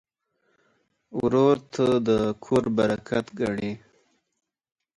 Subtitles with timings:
[1.21, 2.09] ورور ته د
[2.43, 3.71] کور برکت ګڼې.